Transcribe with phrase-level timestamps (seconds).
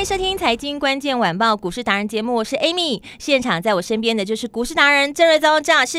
[0.00, 3.02] 迎收听财经关键晚报股市达人节目，我是 Amy。
[3.18, 5.98] 现场在我身边的就是股市达人郑瑞宗郑老师。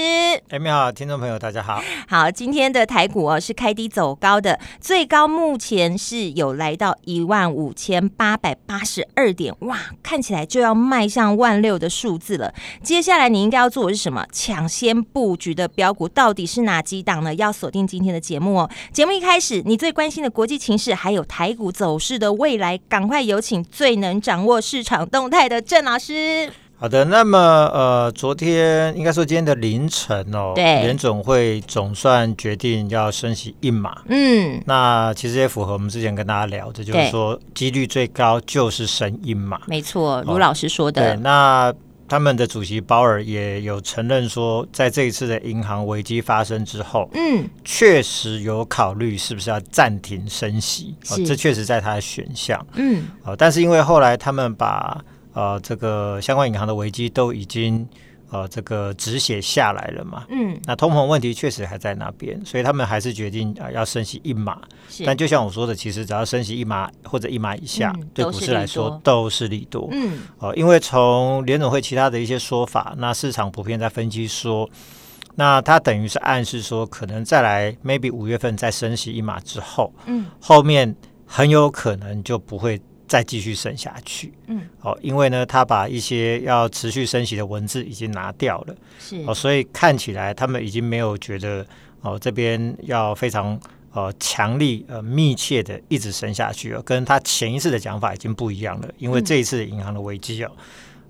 [0.49, 1.79] Amy 好，听众朋友大家好。
[2.07, 12.51] 好，今天的台股哦是开低走高的，最高目前是有来到一万五千八百八十二点，哇，看起来就要迈向万六的数字了。
[12.81, 14.25] 接下来你应该要做的是什么？
[14.31, 17.35] 抢先布局的标股到底是哪几档呢？
[17.35, 18.69] 要锁定今天的节目哦。
[18.91, 23.90] 节目一开始，你最关心的国际情势还有台股走势的未来，赶快有请最。
[23.91, 26.49] 最能掌握市场动态的郑老师。
[26.77, 27.37] 好的，那么
[27.73, 34.01] 呃，昨天应该说今天的凌晨哦，对，联总会总算决定要升息一码。
[34.07, 39.59] 嗯，那其实也符合我们之前跟大家聊的，就是说几率最高就是升一码。
[39.65, 41.01] 没错，卢老师说的。
[41.01, 41.73] 哦、对，那。
[42.11, 55.01] 他们的主席鲍尔也有承认说，在这一次的银行危机发生之后，嗯，确实有考虑是不是要暂停升息，哦，这确实在他的选项，嗯，哦，但是因为后来他们把
[55.31, 57.87] 呃这个相关银行的危机都已经。
[58.31, 60.25] 呃，这个止血下来了嘛？
[60.29, 64.57] 嗯，那通膨问题确实还在那边，所以他们还是决定啊、呃、要升息一码。
[65.05, 69.89] 但就像我说的，其实只要升息一码或者一码以下，嗯、对股市来说都是利多。
[69.91, 74.69] 嗯，哦、呃，因为从联总会其他的一些说法，那市场普遍在分析说，
[75.35, 80.95] 那它等于是暗示说，可能再来 maybe 五月份再升息一码之后，嗯，后面
[81.25, 82.79] 很有可能就不会。
[83.11, 89.21] 再继续升下去，嗯，哦，因为呢，他把一些要持续升息的文字已经拿掉了，是。
[89.27, 91.67] 哦，所以看起来他们已经没有觉得
[91.99, 93.59] 哦这边要非常
[93.91, 100.63] 呃强力呃密切的一直升下去了，跟他前一次的讲法已经不一样了，因为这一次的银行的危机哦，嗯、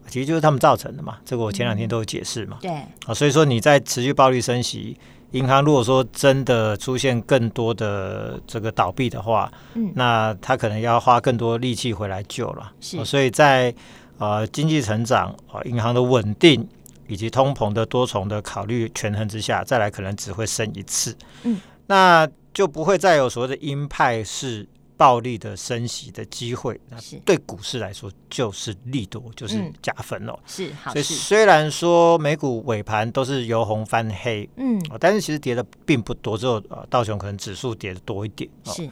[0.08, 4.98] 其实就是他们造成的嘛，这个我前两天都有解释嘛，嗯、对，啊、哦，所以说你在持续暴力升息。
[5.32, 12.72] 银行如果说真的出现更多的这个倒闭的话，嗯，那他可能要花更多力气回来救了。
[12.80, 13.74] 是，哦，所以在
[14.18, 16.68] 呃经济成长啊、呃、银行的稳定
[17.08, 21.16] 以及通膨的多重的考虑权衡之下，再来可能只会升一次。
[21.44, 24.68] 嗯，那就不会再有所谓的鹰派式。
[25.02, 26.96] 暴力的升息的机会，那
[27.26, 30.38] 对股市来说就是利多，就是加分哦。
[30.46, 30.92] 是，好。
[30.92, 38.48] 所以虽然说美股尾盘都是由红翻黑，嗯，但是其实跌的并不多，只有呃道琼可能指数跌的多一点。
[38.66, 38.88] 是。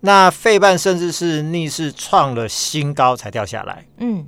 [0.00, 4.26] 那费半甚至是逆势创了新高才掉下来，嗯。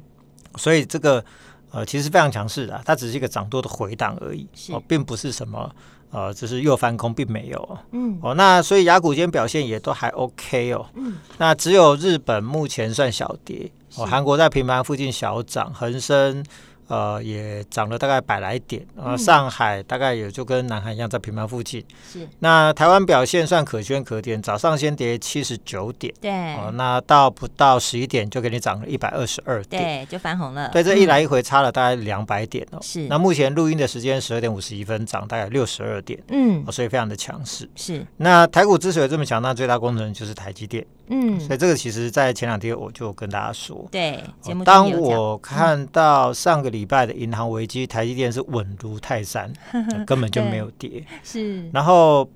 [0.57, 1.25] 所以这个
[1.71, 5.75] 呃其实非常强势的，它只是一个涨多的回档而已，哦，并不是什么。
[6.15, 7.79] 呃，就是又翻空，并没有。
[7.91, 10.87] 嗯，哦，那所以雅股今天表现也都还 OK 哦。
[10.95, 16.45] 嗯，那只有日本目前算小跌，哦，韩国在平盘附近小涨，恒生。
[16.89, 21.85] 呃，也涨了大概百来点，呃，上海大概也就跟南韩一样在平盘附近。
[22.13, 30.69] 是，那台湾表现算可圈可点，早上先跌七十九点，对，哦，那到不到十一点就给你涨了一百二十二点，对，就翻红了。
[30.69, 32.79] 对，这一来一回差了大概两百点哦。
[32.83, 37.69] 是，那目前录音的时间十二点五十一分，涨大概六十二点，嗯，所以非常的强势。
[37.77, 40.85] 是，那台股之所以这么强，那最大功能就是台积电。
[41.09, 49.53] 嗯，所以这个其实，在前两天我就跟大家说，对，节目当我看到上个礼拜的银行危机，台积电是稳如泰山，
[50.05, 51.71] 根本就没有跌，是。
[51.73, 52.29] 然后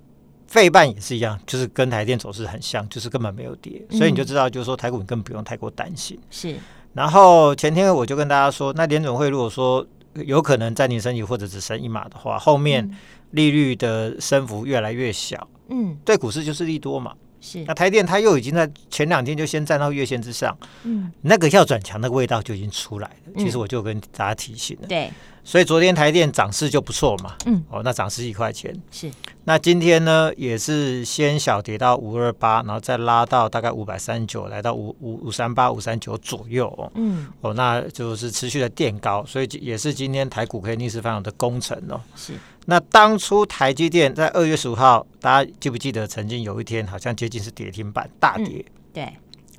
[0.46, 6.16] 费半也是一样，就是跟台电走势很像，就是根本没有跌，所以你就知道，就是说台股你根本不用太过担心。
[6.30, 6.54] 是。
[6.94, 9.84] 然后前天我就跟大家说，那联总会如果说
[10.14, 12.88] 有可能暂停升息或者只升一码的话，后面
[13.32, 17.12] 利率的升幅越来越小，嗯，对股市就是利多嘛。
[17.40, 23.32] 是，那台电它又已经在前两天就先站到月线之上，嗯，那个要转强那个味道就已经出来了。
[23.34, 25.10] 嗯、其实我就跟大家提醒了，对，
[25.44, 29.10] 所以昨天台电涨势就不错嘛，嗯，哦，那涨十几块钱，是。
[29.44, 36.66] 那今天呢也是先小跌到五二八，然后再拉到大概五百三十九，来到五五五三八五三九左右。
[36.76, 42.34] 哦，嗯，哦，那就是持续的垫高，所以也是今天台股可以逆势翻扬的功臣哦，是。
[42.66, 49.12] 那当初台积电在二月十五号，大家记不记得曾经有一天好像接近是跌停板大跌，嗯、对，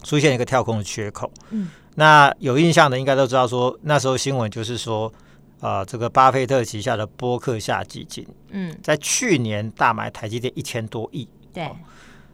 [0.03, 5.11] 出现一个跳空的缺口，嗯，那有印象的应该都知道说，说那时候新闻就是说，
[5.61, 11.65] 呃，这个巴菲特旗下的波克夏基金，嗯，在去年大买台积电一千多亿，对。
[11.65, 11.75] 哦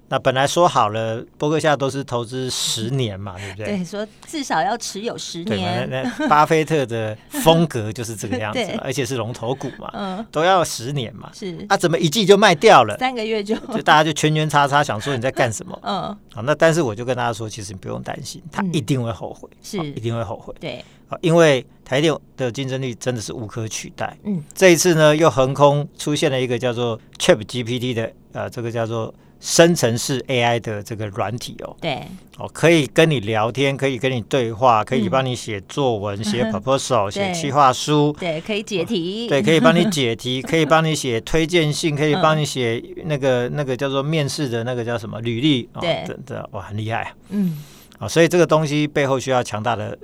[0.08, 3.66] 那本来说好了，波克夏都是投资十年嘛， 对不对？
[3.66, 5.90] 对，说至少要持有十年。
[5.90, 11.32] 那那巴菲特的风格就是这个样子， 而且是龙头股嘛，嗯，都要十年嘛。
[11.34, 12.96] 是啊，怎么一季就卖掉了？
[13.00, 15.78] 三个月就就大家就圈圈叉叉，想说你在干什么？
[15.82, 20.54] 嗯，好，那但是我就跟大家说，其实你不用担心，他一定会后悔，是一定会后悔。
[20.60, 24.16] 对，啊因为台电的竞争力真的是无可取代。
[24.24, 29.12] 嗯，这一次呢，又横空出现了一个叫做 ChatGPT 的，呃，这个叫做。
[29.40, 32.02] 生成式 AI 的这个软体哦，对，
[32.38, 47.64] 哦，可以跟你聊天，可以跟你对话，可以帮你写作文、写 proposal、写企划书，对，可以解题，对，可以帮你解题， 可以帮你写推荐信，可以帮你写那个那个叫做面试的那个叫什么履历，对，真的哇，很厉害啊，嗯，
[48.00, 49.98] 啊，所以这个东西背后需要强大的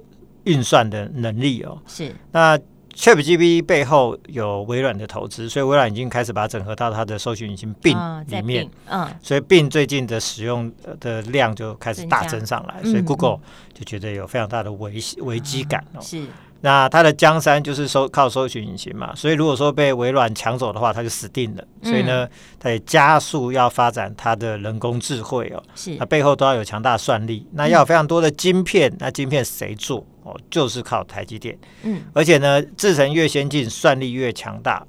[0.43, 2.59] 运算的能力哦，是，那。
[2.95, 8.69] ChatGPT 背后有微软的投资，所以微软已经开始把它整合到它的搜寻引擎 Bing 里面。
[8.87, 13.39] 嗯，所以 Bing 最近的使用的量就开始大增上来，所以 Google
[13.73, 16.01] 就觉得有非常大的危危机感哦。
[16.01, 16.25] 是，
[16.61, 21.63] 那它的江山就是搜靠搜寻引擎嘛，所以如果说被微软抢走的话，它就死定了。
[21.83, 22.27] 所以呢，
[22.59, 25.63] 它也加速要发展它的人工智慧哦。
[25.75, 30.05] 是，它背后都要有强大算力，那要有非常多的晶片，那晶片谁做？
[30.23, 34.85] 哦，就是靠台积电，嗯，而且呢，制程越先进，算力越强大，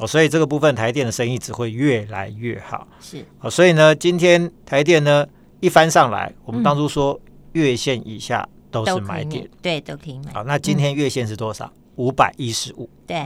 [0.00, 5.24] 哦，所以这个部分台电的生意只会越来越好，是，哦，所以呢，今天台电呢
[5.60, 7.20] 一翻上来，我们当初说
[7.52, 10.32] 月线以下都是买点，对，都可以买。
[10.32, 11.72] 好，那今天月线是多少？
[11.96, 13.22] 五百一十五，对，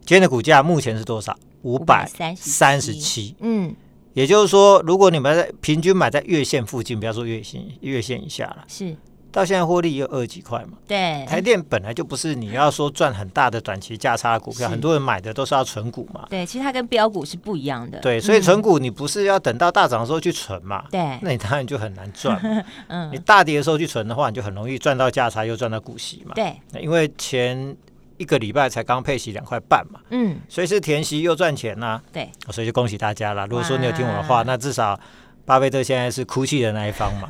[0.00, 1.34] 今天的股价目前是多少？
[1.62, 2.06] 五百
[2.36, 3.74] 三十七，嗯，
[4.12, 8.96] 也就是说，如果你们在平均买在月线附近，不要说月线月线以下了，是。
[9.32, 10.72] 到现在获利也有二几块嘛？
[10.86, 16.26] 对，台电本来就不是你要说赚很大的短期价差股票，很多人买的都是要存股嘛。
[16.28, 17.98] 对，其实它跟标股是不一样的。
[18.00, 20.84] 对，所以存股你不是要等到大涨的时候去存嘛？
[20.90, 22.38] 对，那你当然就很难赚。
[22.88, 26.34] 嗯，你大跌的时候去存的话，你就很容易赚到价差又赚到股息嘛。
[26.34, 27.74] 对，因为前
[28.18, 29.98] 一个礼拜才刚配息两块半嘛。
[30.10, 31.98] 嗯，所以是填息又赚钱呐。
[32.12, 33.46] 对，所以就恭喜大家了。
[33.46, 35.00] 如果说你有听我的话，那至少。
[35.44, 37.28] 巴菲特现在是哭泣的那一方嘛，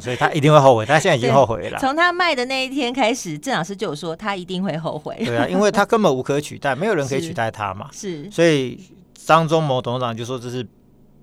[0.00, 0.86] 所以他一定会后悔。
[0.86, 1.78] 他现在已经后悔了。
[1.80, 5.16] 从他卖的那一天开始，郑老师就有说他一定会后悔。
[5.18, 7.88] 对啊，因为他根本无可取代，没有人可以取代他嘛。
[7.92, 8.80] 是，所以
[9.14, 10.66] 张忠谋董事长就说这是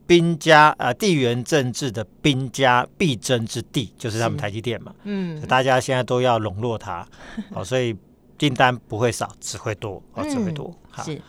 [0.05, 4.93] 兵家啊，地缘政治的兵家必争之地，就是他们台积电嘛。
[5.03, 7.07] 嗯，大家现在都要笼络他，
[7.51, 7.95] 哦，所以
[8.37, 10.71] 订单不会少，只会多，哦，只会多。
[10.91, 11.19] 好，是。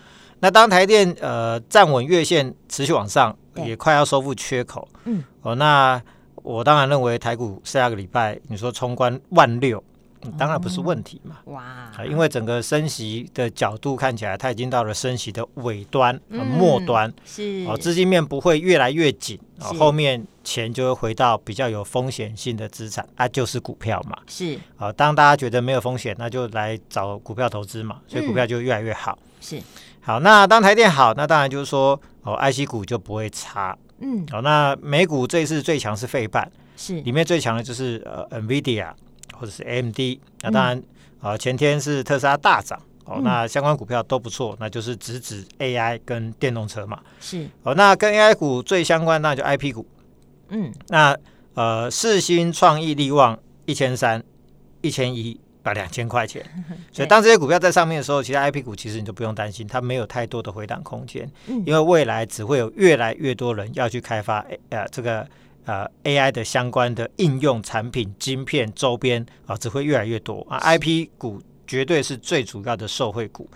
[0.41, 4.87] 那当台电呃站稳月线，持续往上，也快要收复缺口。
[5.05, 6.03] 嗯，哦，那
[6.43, 9.83] 我当然认为台股下个礼拜你说冲关万六，
[10.39, 11.39] 当然不是问题嘛。
[11.47, 17.13] 哇，因为整个升息的角度看起来，它已经到了升息的尾端、末端。
[17.25, 24.17] 是哦，资金面不会越来越紧，后面钱就会回到比较有风险性的资产，啊，就是股票嘛。
[24.27, 29.19] 是啊，当大家觉得没有风险，那就来找股票投资嘛，所以股票就越来越好。
[29.41, 29.61] 是。
[30.07, 33.77] 好，那当台电好，那当然就是说哦，IC 股就不会差。
[33.99, 38.89] 嗯，好，那美股这一次最强是费半，是里面最强的就是呃，NVIDIA
[39.35, 39.99] 或者是 AMD。
[40.43, 40.81] 那当然啊、
[41.23, 47.01] 嗯呃，前天是特斯拉大涨，哦，那相关股票都不错，那就是直指 AI 跟电动车嘛。
[47.19, 49.85] 是，哦，那跟 AI 股最相关，那就 IP 股。
[50.51, 51.19] 嗯，那
[51.55, 54.23] 呃，四星、创意、力旺一千三、
[54.83, 55.41] 一千一。
[55.67, 56.41] 把两千块钱，
[56.93, 61.29] 所以当这些股票在上面的时候，其实 IP 股其实你都不用担心，它没有太多的回档空间，
[61.67, 65.27] 因为未来只会有越来越多人要去开发呃这个
[65.65, 70.47] 呃 AI 的相关的应用产品、晶片周边啊，只会越来越多。
[70.49, 73.51] 啊，IP 股绝对是最主要的受惠股。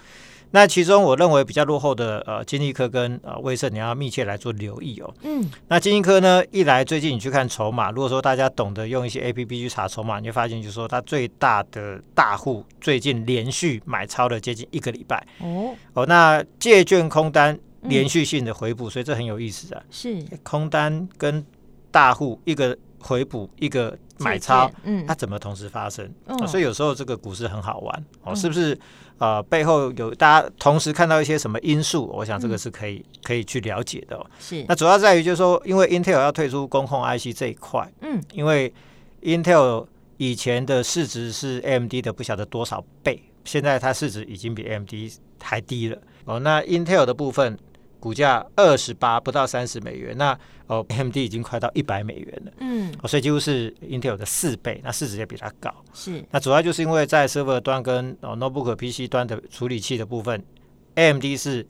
[0.52, 5.14] 那其中我认为比较落后的呃，金济科跟呃威盛，你要密切来做留意哦。
[5.22, 15.24] 嗯，那金济科呢，一来最近你去看筹码，如果说大家懂得用一些 A P P 去查筹码，你会发现就是说它最大的大户最近连续买超了接近一个礼拜。
[15.38, 19.82] 哦哦，那借券空单连续性的回补，嗯、所以这很有意思啊。
[19.90, 21.44] 是空单跟
[21.90, 26.08] 大户一个回补一个买超，嗯，它怎么同时发生？
[26.46, 28.78] 所以有时候这个股市很好玩哦，是不是？
[29.18, 34.24] 呃，背后有大家同时看到一些什么因素，我想这个是可以、嗯、可以去了解的、哦。
[34.38, 38.72] 是，那主要在于就是说，因为 Intel 要退出公控 IC 这一块，嗯，因为
[39.20, 44.90] Intel 以前的市值是 AMD 的不晓得多少倍，现在它市值已经比 AMD
[45.42, 45.98] 还低了。
[46.24, 47.58] 哦，那 Intel 的部分
[48.00, 55.72] 股价二十八不到三十美元，那哦 AMD 已经快到一百美元了，嗯，所以几乎是 Intel 的四倍，那市值也比它高。
[55.92, 60.42] 是，那主要就是因为在 server 端跟哦 notebook PC 端的处理器的部分
[60.94, 61.66] ，AMD 是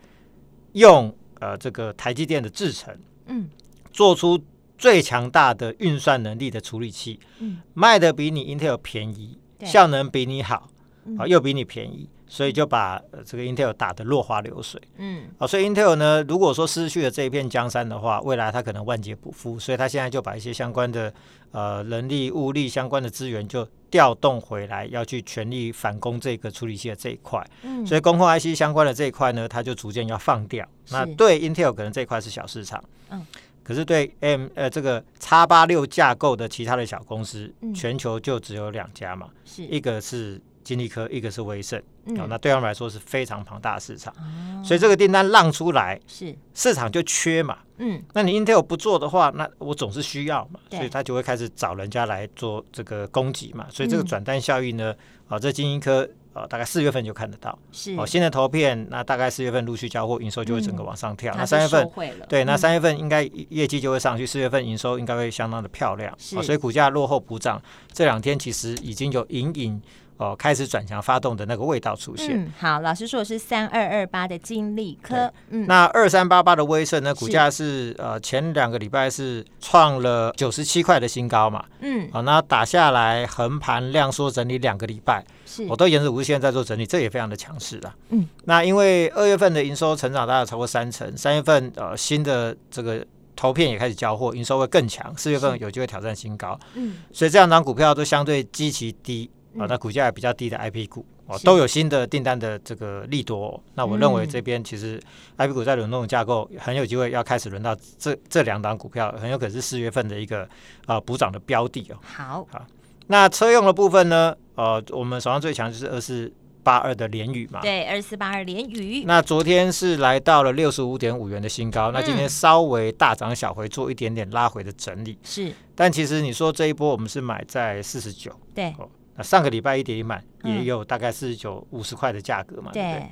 [0.73, 2.97] 用呃这个台积电的制程，
[3.27, 3.49] 嗯，
[3.93, 4.39] 做出
[4.79, 10.71] 最强大的运算能力的处理器，嗯，卖的比你 Intel 便宜，效能比你好，
[11.19, 12.09] 啊，又比你便宜。
[12.33, 19.59] 所以就把这个 Intel 打得落花流水，嗯，啊，所以 Intel 呢，如果说失去了这一片江山的话，未来它可能万劫不复。
[19.59, 21.13] 所以它现在就把一些相关的
[21.51, 27.45] 呃人力物力相关的资源就调动回来，要去全力反攻这个处理器的这一块。
[27.63, 30.65] 嗯，所以工控 IC 相关的这一块呢，它就逐渐要放掉。
[30.91, 33.27] 那对 Intel 可能这一块是小市场，嗯，
[33.65, 40.41] 可是对 M 呃这个叉八六架构的其他的小公司，全球就只有两家嘛，是一个是。
[40.63, 41.83] 金立科，一个是威盛，
[42.17, 46.37] 嗯、哦，那对他们来说是非常庞大的市场，哦、所以这个订单让出来，是。
[46.55, 54.93] 市场就缺嘛，嗯，那你 Intel 不做的话，那我总是需要嘛，所以他就会开始找人家来做这个供给嘛，所以这个转单效应呢，
[55.27, 57.95] 啊、嗯哦，这精英科啊，大概四月份就看得到，是。
[57.97, 61.91] 哦，新的投片，那大概四月份陆续交货，营收就会整个往上跳，嗯、那三月份，
[62.29, 67.61] 对，那三月份应该业绩就会上去，四月份营收应该会相当的漂亮，是、哦，所以股价落后补涨，
[67.93, 69.81] 这两天其实已经有隐隐。
[70.21, 72.39] 哦，开始转强发动的那个味道出现。
[72.39, 75.33] 嗯，好，老师说的是三二二八的金利科。
[75.49, 77.15] 嗯，那二三八八的威盛呢？
[77.15, 81.65] 股价是，是呃前两个礼拜是创了九十七块的新高嘛。
[81.81, 87.97] 嗯，好，那打下来横盘量缩整理两个礼拜，是我都沿着五日线在做整理，这也非常的强势啊。
[88.11, 93.03] 嗯，那因为二月份的营收成长大概超过三成，三月份呃新的这个
[93.35, 96.61] 投片也开始交货，营收会更强，四月份有机会挑战新高。
[96.75, 99.31] 嗯，所以这两张股票都相对极其低。
[99.59, 103.61] 啊，那股价也比较低的 IP 股哦，都有新的订单的这个利多，哦。
[103.75, 105.01] 那我认为这边其实
[105.39, 110.49] IP 股在轮动架构很有机会要开始轮到这这两档股票，很有可能是四月份的一个
[110.87, 111.97] 啊补涨的标的哦。
[112.03, 112.65] 好，好，
[113.09, 114.37] 那车用的部分呢？
[114.55, 116.31] 呃，我们手上最强就是二四
[116.63, 117.61] 八二的联宇嘛。
[117.61, 119.05] 对，二四八二联宇。
[119.05, 125.19] 那昨天是来到了六十五点五元的新高，嗯、那今天稍微大涨小回，做一点点拉回的整理。
[125.23, 128.31] 是，但其实你说这一波我们是买在四十九。
[128.55, 128.75] 对。
[129.23, 133.07] 上个礼拜一点一满，也有大概四十九五十块的价格嘛，对不对？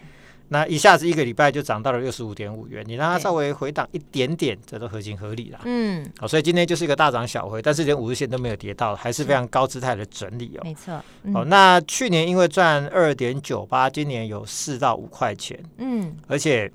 [0.50, 5.60] 那一下子一个礼拜就涨到了六十五点五元，你让它稍微回档一点点，这都合情合理啦。
[5.64, 10.60] 嗯，好，所以今天就是一个大涨小回，但是连五日线都没有跌到，还是非常高姿态的整理哦。
[10.64, 10.94] 没错。
[11.34, 15.62] 好，那去年因为赚二点九八，今年有四到五块钱。
[15.76, 16.72] 嗯，而且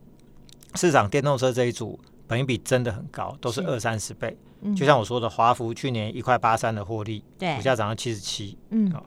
[0.75, 4.37] 市场电动车这一组本益比真的很高，都是二三十倍。
[4.77, 8.55] 就像我说的，华孚去年一块八三的获利，对，股价涨到七十七。
[8.69, 9.03] 嗯，好。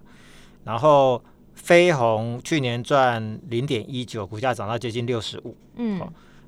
[0.66, 1.22] 然后
[1.54, 5.56] 飞鸿去年赚零点一九，股价涨到接近六十五。
[5.76, 5.98] 嗯，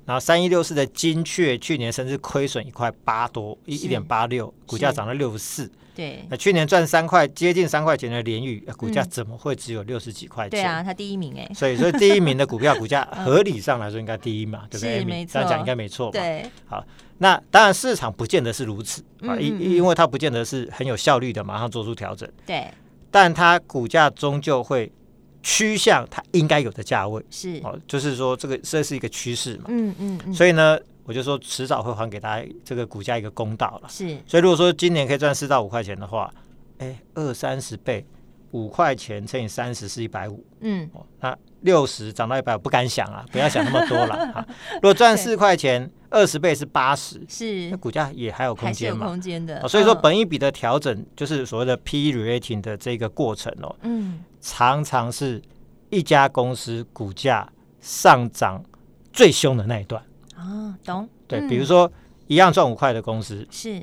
[0.05, 5.71] 然后三一六四的精确去年甚至亏损一块八多，一一点八六，股价涨到六十四。
[5.95, 10.51] 对，那去年赚三块，接近三块钱的联宇，股价怎么会只有六十几块钱？
[10.51, 11.49] 对啊，它第一名哎。
[11.53, 15.03] 所以说第一名的股票股价 合理上来说应该第一嘛，对不对？
[15.05, 16.11] 没错，这样讲应该没错。
[16.11, 16.85] 对，好，
[17.17, 22.29] 那当然市场不见得是如此啊，因因为它不见得是很有效率的马上做出调整。
[22.45, 22.65] 对。
[23.11, 24.91] 但它股价终究会
[25.41, 27.59] 趋向它应该有的价位，是。
[27.63, 30.33] 哦，就是说这个这是一个趋势嘛，嗯嗯，嗯。
[30.33, 34.17] 所以呢，我就说迟早会还给大家这个股价一个公道了，是。
[34.27, 36.31] 所以如果说今年可以赚四到五块钱的话，
[36.77, 38.05] 哎，二三十倍，
[38.51, 44.45] 五块钱乘以三十是一百五，嗯，哦，那六十涨到一百五不敢想啊，不要想那么多了啊。
[44.75, 45.89] 如果赚四块钱。
[46.11, 47.69] 二十倍是八十，是。
[47.69, 49.05] 那股价也还有空间嘛？
[49.05, 55.41] 空间的，所以说本一比的调整就是所谓的 P/E rating 的这个过程哦，嗯，常常是
[55.89, 57.47] 一家公司股价
[57.79, 58.63] 上涨
[59.13, 60.03] 最凶的那一段
[60.35, 61.07] 啊，懂？
[61.27, 61.91] 对，比如说
[62.25, 63.81] 一样赚五块的公司是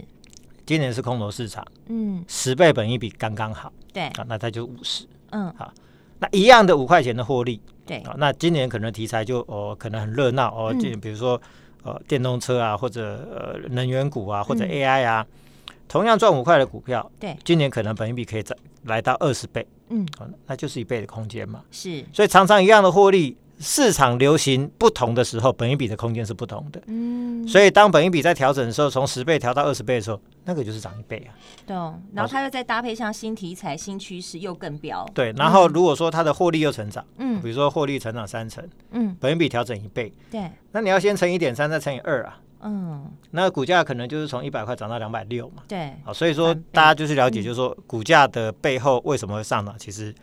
[0.65, 4.09] 今年是空头市场，嗯，十倍本一比刚刚好，对。
[4.09, 5.73] 啊，那它就五十，嗯，好，
[6.19, 7.99] 那一样的五块钱的获利，对。
[7.99, 11.41] 啊，那今年可能题材就哦可能很热闹哦，就比如说。
[11.87, 15.25] 呃，电动车啊，或者呃能源股啊，或者 AI 啊，
[15.69, 21.63] 嗯、同样赚五块的股票，对，今年可能本益比可以涨来到二十倍，嗯、哦，那就是一倍的空间嘛。
[21.71, 23.37] 是，所以常常一样的获利。
[23.59, 26.83] 市场流行不同的时候，本一比的空间是不同的。
[26.87, 31.33] 嗯，所以当本一比在调整的时候，从十倍调到二十倍的时候，那个就是涨一倍啊。
[31.67, 31.75] 对，
[32.13, 35.09] 然后它又再搭配上新题材、新趋势，又更飙。
[35.15, 45.63] 对，然后如果说它的获利又成长，嗯，比如说获利成长三成，嗯，本一比调整一倍，对，那你要先乘一点三，再乘以二啊，嗯，那股价可能就是从一百块涨到两百六嘛。
[45.67, 50.15] 对，好，所以说大家就是了解，就是说股价的背后为什么会上涨，其实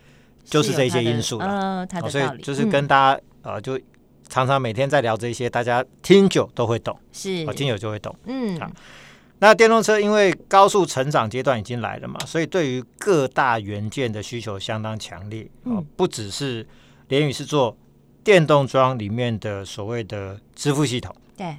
[0.44, 1.46] 就是这些因素了。
[1.46, 3.22] 嗯，它的道理，所以就是跟大家。
[3.44, 3.78] 呃，就
[4.30, 8.16] 常常每天在聊这些，大家听久都会懂，是，听久就会懂。
[8.26, 8.72] 嗯，啊，
[9.40, 15.46] 那电动车因为高速成长阶段已经来了嘛，所以对于各大元件的需求相当强烈。
[15.66, 16.66] 嗯，不只是
[17.10, 17.76] 联宇是做
[18.24, 21.58] 电动桩里面的所谓的支付系统，对，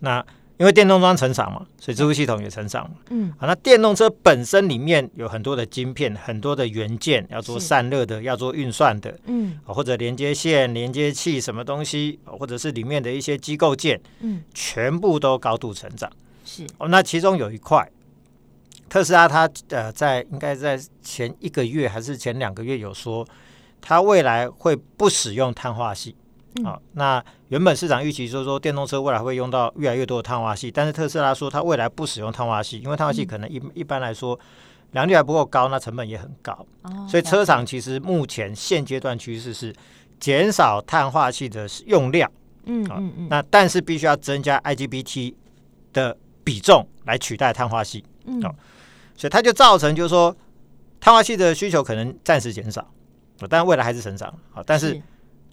[0.00, 0.24] 那。
[0.60, 2.88] 因为电动桩成长嘛，所以支付系统也成长。
[3.08, 16.12] 嗯，好，那电动车本身里面有很多的晶片，很多的元件要做散热的，要做运算的，嗯，或者连接线、连接器什么东西，或者是里面的一些机构件，嗯，全部都高度成长。
[16.44, 17.90] 是哦，那其中有一块，
[18.90, 23.26] 特斯拉它呃在应该在前一个月还是前两个月有说，
[23.80, 26.14] 它未来会不使用碳化矽。
[26.64, 34.38] 好、哦，那原本市场预期说说电动车未来会用到越来越多的碳化系，但是特斯拉说它未来不使用碳化系，因为碳化系可能一、嗯、一般来说
[34.90, 39.72] 良率还不够高，那成本也很高，哦、所以车厂其实目前现阶段趋势是
[40.18, 42.28] 减少碳化系的用量，
[42.64, 45.32] 嗯嗯，嗯、哦、那但是必须要增加 IGBT
[45.92, 48.52] 的比重来取代碳化系，嗯，哦、
[49.16, 50.36] 所以它就造成就是说
[50.98, 52.82] 碳化系的需求可能暂时减少，
[53.40, 55.00] 哦、但未来还是成长，好、哦，但是。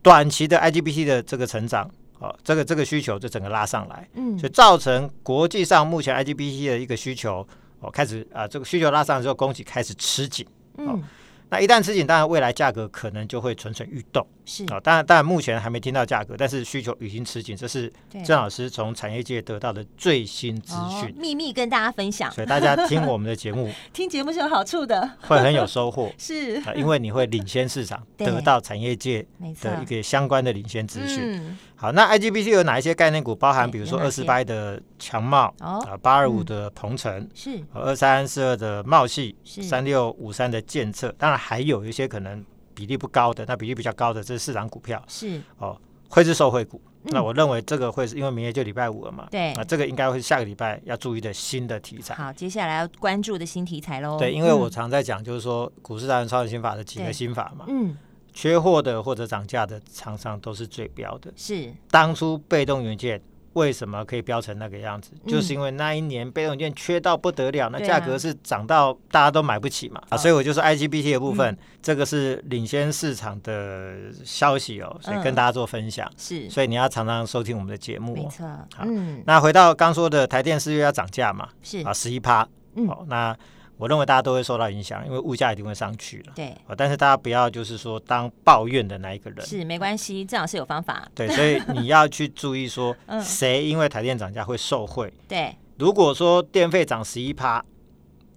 [0.07, 7.45] 短期的 IGBT 的这个成长，哦，这个这个需求就整个拉上来，嗯，所以造成国际上目前 IGBT 的一个需求，
[7.81, 10.45] 哦，开始啊，这个需求拉上来之后，供给开始吃紧，
[10.77, 11.03] 嗯。
[11.49, 14.25] 那一旦吃紧，当然未来价格可能就会蠢蠢欲动。
[14.45, 17.91] 是啊，当然，当然目前还没听到价格，但是需求已经吃紧，这是
[18.25, 22.31] 郑老师从产业界得到的最新资讯，秘密跟大家分享。
[22.31, 26.11] 所以大家听我们的节目， 听节目是有好处的， 会很有收获。
[26.17, 29.25] 是啊，因为你会领先市场，得到产业界
[29.61, 31.57] 的一个相关的领先资讯。
[31.79, 33.33] 好，那 IGBT 有哪一些概念股？
[33.33, 41.37] 包含比如说二四八的强茂啊，八二五的鹏程是，二三四二的茂系，三六五三的建策，当然。
[41.37, 42.43] 还有一些可能
[42.73, 45.01] 比例不高的，那比例比较高的，这是市场股票。
[45.07, 45.39] 是。
[45.59, 45.79] 哦，
[46.09, 46.81] 会是受惠股。
[47.03, 52.15] 嗯、那我认为这个会是因为明天就礼拜五了嘛，对，那这个应该会是下个礼拜要注意的新的题材。
[52.15, 54.17] 好，接下来要关注的新题材喽。
[54.17, 57.95] 对，因为我常在讲，就是说股市达人超人心法的几个心法嘛，嗯，
[58.37, 63.19] 缺货的或者涨价的厂商都是最标的，是当初被动元件。
[63.53, 65.09] 为什么可以标成那个样子？
[65.15, 69.99] 嗯、就是因为那一年被动元件缺到不得了，那价格是涨到大家都买不起嘛。
[70.09, 76.07] 啊，所以我就说 IGBT 的部分，嗯、这个是领先市场的消息哦，所以跟大家做分享。
[76.15, 78.15] 是、嗯，所以你要常常收听我们的节目、哦。
[78.15, 78.45] 没错。
[78.75, 81.49] 好，嗯、那回到刚说的台电四月要涨价嘛？
[81.63, 82.47] 是啊，十一趴。
[82.75, 82.87] 嗯。
[82.87, 83.35] 好，那。
[83.77, 86.33] 我认为大家都会受到影响，因为物价一定会上去了。
[86.35, 89.45] 对，但是大家不要就是说当抱怨的那一个人。
[89.45, 91.07] 是，没关系，这样是有方法。
[91.13, 95.13] 对，所以你要去注意说， 谁因为台电涨价会受惠。
[95.27, 97.63] 对，如果说电费涨十一趴。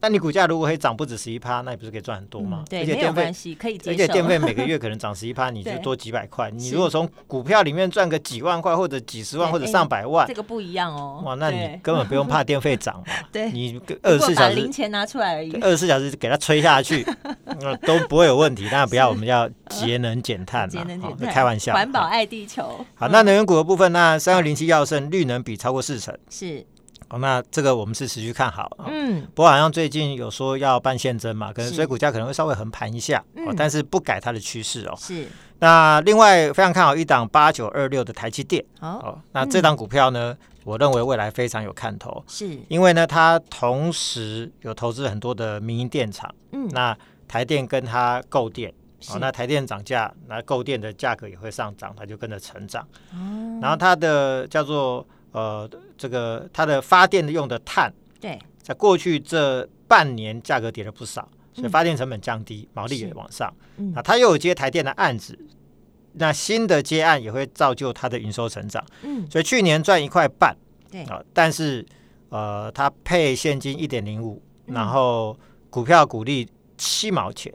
[0.01, 2.65] 但你股价如果可以涨不止十一趴，那你不是可以赚很多吗？
[2.69, 3.79] 对，没有关系，可以。
[3.87, 6.51] 而且电费 每个月可能涨十一趴，你就多几百块。
[6.51, 11.23] 你如果从股票里面赚个几万块，或者几十万，或者上百万，这个不一样哦。
[11.25, 13.13] 哇，那你根本不用怕电费涨嘛。
[13.31, 17.07] 对，你二十四小时零钱拿出来而已，二十四小时给它吹下去，
[17.61, 18.65] 那都不会有问题。
[18.71, 20.85] 当然不要，我们要节能减碳嘛，
[21.31, 22.85] 开玩笑，环保爱地球。
[22.95, 26.65] 好，那能源股的部分，那三二零七药盛绿能比超过四成，是。
[27.11, 28.71] 哦，那这个我们是持续看好。
[28.87, 34.95] 嗯，不过好像最近有说要办现增嘛，可能所以股价可能会稍微横盘一下，哦，但是不改它的趋势哦。
[34.97, 35.27] 是。
[35.59, 38.65] 那另外非常看好一档八九二六的台积电。
[38.81, 39.19] 哦。
[39.33, 42.25] 那这档股票呢，我认为未来非常有看头。
[42.29, 42.57] 是。
[42.69, 46.33] 因为呢，它同时有投资很多的民营电厂。
[46.53, 46.69] 嗯。
[46.69, 46.97] 那
[47.27, 48.73] 台电跟它购电。
[49.09, 49.19] 哦。
[49.21, 52.87] 那台电涨价，那购电的价格也会上涨，它就跟着成长。
[53.13, 53.59] 哦。
[53.61, 55.05] 然后它的叫做。
[55.33, 63.55] 呃，这个它的发电的用的碳，对，在过去这半年价格跌了不少，所以发电成本降低，毛利也往上。
[63.77, 65.39] 嗯，那它又有接台电的案子，
[66.15, 68.83] 那新的接案也会造就它的营收成长。
[69.03, 70.57] 嗯，所以去年赚一块半，
[70.91, 71.03] 对。
[71.03, 71.85] 啊，但是
[72.31, 77.53] 呃，它配现金一点零五，然后股票股利七毛钱，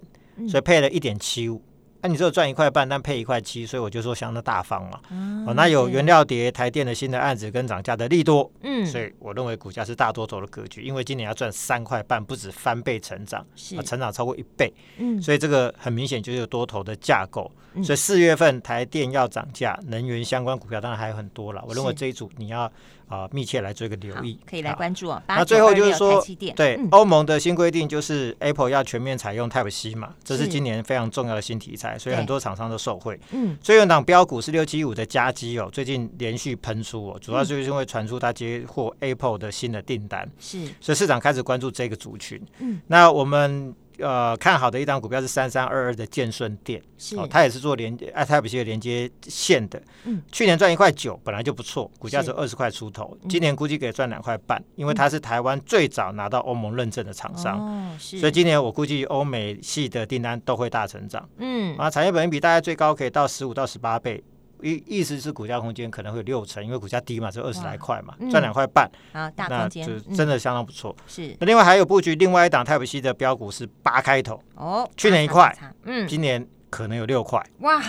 [0.47, 1.59] 所以配了一点七五。
[2.05, 4.99] 那你只有赚一块半，但配一块七，所以我就说相当大方嘛。
[5.09, 17.51] 嗯、哦，那有原料碟、台电的新的案子跟涨价的利多，嗯，所以我认为股价是大多头的格局，因为今年要赚三块半，不止翻倍成长，是啊，成长超过一倍，嗯，所以这个很明显就是有多头的架构。
[17.73, 21.63] 嗯、所以四月份台电要涨价，能源相关股票当然还有很多了。
[21.67, 22.71] 我认为这一组你要。
[23.07, 25.21] 啊，密切来做一个留意，可以来关注哦。
[25.27, 26.23] 那最后就是说，
[26.55, 33.19] 对欧盟的新规定，就是 Apple 要全面采用 Type C 嘛，这是今年非常重要的新题材，所以很多厂商都受惠。
[33.31, 42.41] 嗯，所以有档标股是六七五的加基哦，最近连续喷出哦，主要就是因为传出它接获 Apple 的新的订单，是，所以市场开始关注这个族群。
[42.59, 49.81] 嗯，那我们呃看好的一档股票是三三二二的建顺电，是哦，它也是做连接 Type C 的连接线的。
[50.03, 61.27] 嗯，去年赚一块九，本来就不错，股价是二十块出头，今年估计可以赚两块半，因为它是台湾最早拿到欧盟认证的厂商，哦，所以今年我估计欧美系的订单都会大成长。
[61.37, 64.23] 嗯，啊，产业本益比大概最高可以到十五到十八倍。
[64.65, 70.95] 意意思是股价空间可能会有六成，因为股价低嘛，就二十来块嘛，赚两块半，好大空间，那就真的相当不错。
[71.07, 77.79] 是，那另外还有布局另外一档 Type C 的标股是八开头哦，去年一块，嗯，今年可能有六块，哇，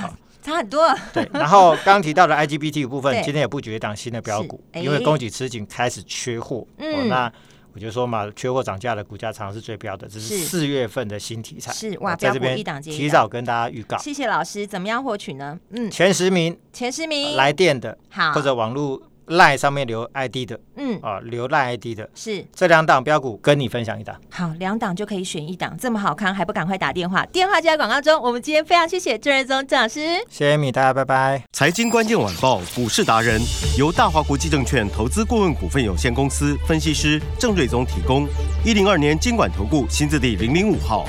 [0.43, 0.95] 差很多。
[1.13, 7.33] 对，然后刚刚提到的 IGBT 部分， 今天也布局一档新的标股，因为供给吃紧，开始缺货，嗯，那。
[7.77, 11.71] 我就说嘛，缺货涨价的股价常常是最标的，这是四月份的新题材。
[11.75, 13.99] 是哇，在这边提早跟大家预告。
[13.99, 15.61] 谢谢老师，怎么样获取呢？
[15.73, 19.03] 嗯，前十名，前十名来电的，好，或者网络。
[19.27, 27.27] 赖上面留 ID 的，嗯啊，留赖 ID 的，是这两档标股跟你分享一档，好，两档就可以选一档，这么好看还不赶快打电话？
[27.27, 28.21] 电话就在广告中。
[28.23, 31.43] 我们今天非常谢谢郑瑞宗郑老师，谢谢米大家，拜拜。
[31.53, 33.41] 财经关键晚报股市达人
[33.79, 38.27] 由大华国际证券投资顾问股份有限公司分析师郑瑞宗提供，
[38.65, 41.05] 一零二年经管投顾新字第零零五号，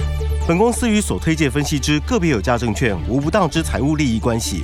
[0.48, 4.64] 本公司与所推荐分析之个别有价证券无不当之财务利益关系。